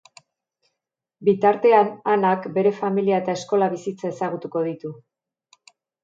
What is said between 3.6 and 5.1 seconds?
bizitza ezagutuko ditu.